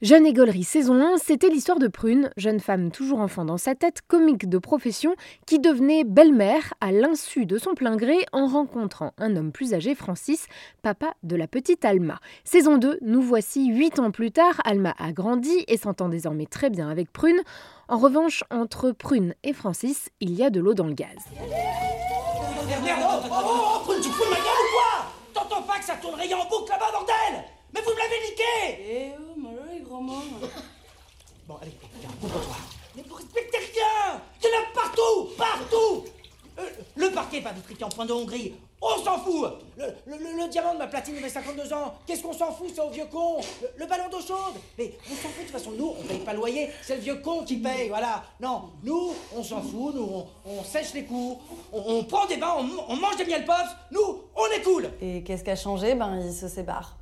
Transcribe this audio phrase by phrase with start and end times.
[0.00, 4.00] Jeune Égolerie saison 1, c'était l'histoire de Prune, jeune femme toujours enfant dans sa tête,
[4.06, 9.34] comique de profession, qui devenait belle-mère à l'insu de son plein gré en rencontrant un
[9.34, 10.46] homme plus âgé, Francis,
[10.82, 12.20] papa de la petite Alma.
[12.44, 16.70] Saison 2, nous voici 8 ans plus tard, Alma a grandi et s'entend désormais très
[16.70, 17.42] bien avec Prune.
[17.88, 21.08] En revanche, entre Prune et Francis, il y a de l'eau dans le gaz.
[21.26, 21.40] Oh,
[22.62, 25.06] oh, oh, Prune, tu te fous de ma gueule ou quoi?
[25.42, 27.42] T'entends pas que ça tourne rien en boucle là-bas, bordel?
[27.74, 30.48] Mais vous me l'avez niqué Eh oh, malheureux grand-mère.
[31.46, 32.56] Bon, allez, viens, ouvre-toi.
[32.96, 36.04] Mais vous respectez rien Il y en a partout Partout
[36.58, 36.68] Euh,
[37.42, 38.54] Va vitrifié en point de Hongrie.
[38.80, 41.94] On s'en fout le, le- le- le diamant de ma platine il avait 52 ans.
[42.06, 45.14] Qu'est-ce qu'on s'en fout, c'est au vieux con le, le ballon d'eau chaude Mais on
[45.16, 45.72] s'en fout de toute façon.
[45.72, 46.68] Nous, on paye pas le loyer.
[46.82, 48.22] C'est le vieux con qui paye, voilà.
[48.40, 49.94] Non, nous, on s'en fout.
[49.96, 51.40] Nous, on, on sèche les cours.
[51.72, 53.76] On, on prend des bains, on, on mange des miel puffs.
[53.90, 55.94] Nous, on est cool Et qu'est-ce qui a changé?
[55.96, 56.94] Ben, ils se séparent.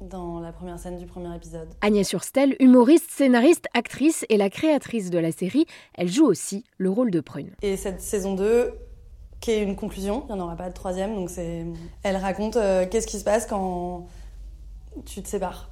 [0.00, 1.68] Dans la première scène du premier épisode.
[1.80, 6.90] Agnès Surstel, humoriste, scénariste, actrice et la créatrice de la série, elle joue aussi le
[6.90, 7.52] rôle de Prune.
[7.62, 8.74] Et cette saison 2,
[9.46, 11.64] qui est une conclusion, il n'y en aura pas de troisième, donc c'est.
[12.02, 14.08] Elle raconte euh, qu'est-ce qui se passe quand
[15.04, 15.70] tu te sépares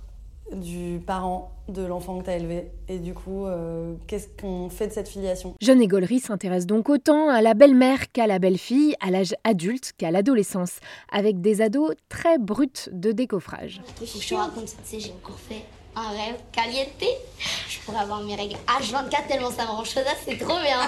[0.53, 2.71] du parent de l'enfant que tu as élevé.
[2.87, 5.55] Et du coup, euh, qu'est-ce qu'on fait de cette filiation?
[5.61, 10.13] Jeune Égolerie s'intéresse donc autant à la belle-mère qu'à la belle-fille, à l'âge adulte qu'à
[10.13, 10.79] l'adolescence,
[11.11, 13.83] avec des ados très bruts de décoffrage.
[14.01, 15.65] Il faut que je te raconte, tu sais, j'ai encore fait
[15.97, 16.89] un rêve caliente.
[17.69, 20.81] Je pourrais avoir mes règles H24 tellement ça me rend chaudasse, c'est trop bien.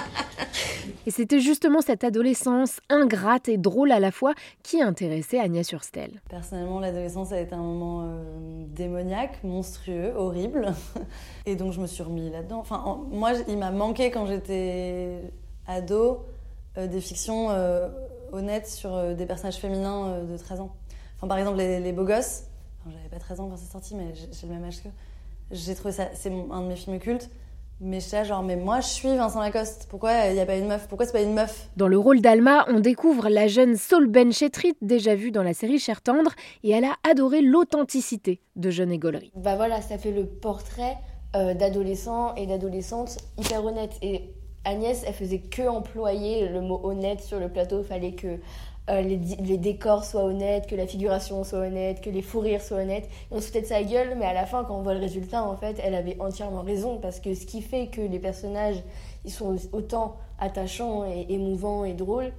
[1.05, 6.21] Et c'était justement cette adolescence ingrate et drôle à la fois qui intéressait Agnès Surstel.
[6.29, 10.73] Personnellement, l'adolescence a été un moment euh, démoniaque, monstrueux, horrible.
[11.45, 12.59] Et donc, je me suis remis là-dedans.
[12.59, 15.21] Enfin, en- moi, il m'a manqué quand j'étais
[15.65, 16.25] ado
[16.77, 17.87] euh, des fictions euh,
[18.33, 20.75] honnêtes sur euh, des personnages féminins euh, de 13 ans.
[21.17, 22.43] Enfin, par exemple, les, les beaux gosses.
[22.87, 24.91] Enfin, J'avais pas 13 ans quand c'est sorti, mais j'ai le même âge qu'eux.
[25.51, 26.09] J'ai trouvé ça.
[26.13, 27.29] C'est un de mes films cultes.
[27.79, 29.85] Mais je suis là, genre, mais moi, je suis Vincent Lacoste.
[29.87, 30.87] Pourquoi il n'y a pas une meuf?
[30.87, 31.69] Pourquoi c'est pas une meuf?
[31.77, 35.53] Dans le rôle d'Alma, on découvre la jeune Saul Ben Chetrit, déjà vue dans la
[35.53, 36.31] série Cher Tendre,
[36.63, 39.31] et elle a adoré l'authenticité de Jeune Égolerie.
[39.35, 40.97] Bah voilà, ça fait le portrait
[41.35, 43.93] euh, d'adolescents et d'adolescentes hyper honnêtes.
[44.01, 44.33] Et
[44.67, 47.79] Agnès, elle faisait que employer le mot honnête sur le plateau.
[47.79, 48.37] Il fallait que
[48.89, 52.79] euh, les, décors soient honnêtes, que la figuration soit honnête, que les fous rires soient
[52.79, 53.09] honnêtes.
[53.31, 55.41] On se foutait de sa gueule, mais à la fin, quand on voit le résultat,
[55.41, 56.97] en fait, elle avait entièrement raison.
[56.97, 58.83] Parce que ce qui fait que les personnages,
[59.23, 62.33] ils sont autant attachants et émouvants et drôles,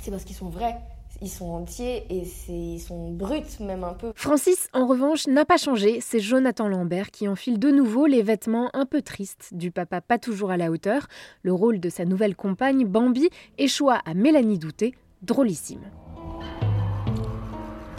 [0.00, 0.76] c'est parce qu'ils sont vrais.
[1.20, 4.12] Ils sont entiers et c'est- ils sont bruts même un peu.
[4.14, 6.00] Francis, en revanche, n'a pas changé.
[6.00, 10.18] C'est Jonathan Lambert qui enfile de nouveau les vêtements un peu tristes du papa pas
[10.18, 11.08] toujours à la hauteur.
[11.42, 15.80] Le rôle de sa nouvelle compagne, Bambi, échoua à Mélanie Douté, drôlissime.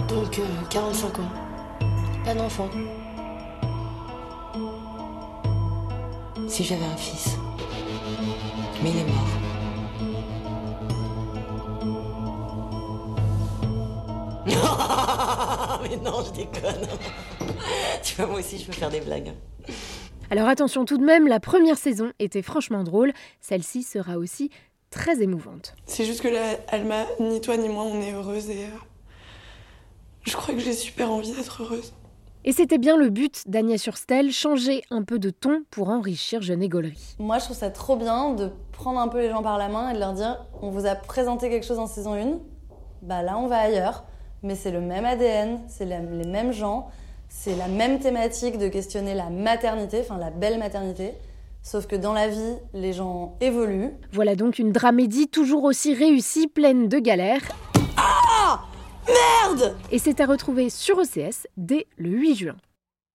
[0.08, 1.32] Donc, euh, 45 ans.
[2.24, 2.70] Pas d'enfant.
[6.48, 7.38] Si j'avais un fils.
[8.82, 9.39] Mais il est mort.
[15.84, 16.88] mais non, je déconne.
[18.04, 19.34] tu vois, moi aussi, je peux faire des blagues.
[20.32, 23.14] Alors attention tout de même, la première saison était franchement drôle.
[23.42, 24.52] Celle-ci sera aussi
[24.92, 25.76] très émouvante.
[25.86, 28.78] C'est juste que là, Alma, ni toi ni moi, on est heureuse et euh,
[30.24, 31.94] je crois que j'ai super envie d'être heureuse.
[32.46, 36.64] Et c'était bien le but d'Agnès Surstel, changer un peu de ton pour enrichir Jeune
[36.64, 37.16] Égolerie.
[37.20, 39.90] Moi, je trouve ça trop bien de prendre un peu les gens par la main
[39.90, 42.40] et de leur dire on vous a présenté quelque chose en saison 1,
[43.02, 44.06] bah là, on va ailleurs.
[44.44, 46.90] Mais c'est le même ADN, c'est les mêmes gens,
[47.28, 51.14] c'est la même thématique de questionner la maternité, enfin la belle maternité.
[51.62, 53.92] Sauf que dans la vie, les gens évoluent.
[54.14, 57.42] Voilà donc une dramédie toujours aussi réussie, pleine de galères.
[59.08, 62.56] Merde Et c'est à retrouver sur OCS dès le 8 juin.